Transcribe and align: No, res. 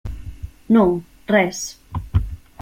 No, 0.77 0.85
res. 1.33 1.61